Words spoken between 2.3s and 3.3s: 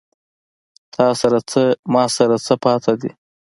څه پاتې دي